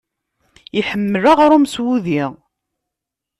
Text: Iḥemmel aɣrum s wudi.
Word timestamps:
Iḥemmel 0.79 1.23
aɣrum 1.31 1.65
s 1.73 1.75
wudi. 1.83 2.23